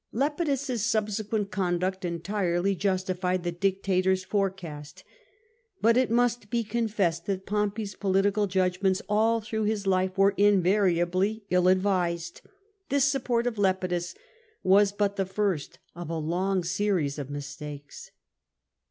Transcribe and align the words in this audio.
Lepi 0.11 0.45
dus's 0.45 0.83
subsequent 0.83 1.51
conduct 1.51 2.03
entirely 2.03 2.73
justified 2.75 3.43
the 3.43 3.51
dictator's 3.51 4.23
forecast. 4.23 5.03
But 5.79 5.95
it 5.95 6.09
must 6.09 6.49
be 6.49 6.63
confessed 6.63 7.27
that 7.27 7.45
Pompey's 7.45 7.93
political 7.93 8.47
judgments 8.47 9.03
all 9.07 9.41
through 9.41 9.65
life 9.85 10.17
were 10.17 10.33
invariably 10.37 11.43
ill 11.51 11.67
advised: 11.67 12.41
this 12.89 13.05
support 13.05 13.45
of 13.45 13.59
Lepidus 13.59 14.15
was 14.63 14.91
but 14.91 15.17
the 15.17 15.25
first 15.27 15.77
of 15.95 16.09
a 16.09 16.17
long 16.17 16.63
series 16.63 17.19
of 17.19 17.29
mistakes. 17.29 18.09